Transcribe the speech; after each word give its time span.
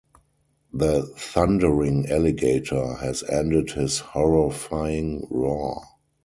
The 0.73 1.05
thundering 1.15 2.07
alligator 2.09 2.95
has 2.95 3.21
ended 3.29 3.69
his 3.73 3.99
horrifying 3.99 5.27
roar. 5.29 5.83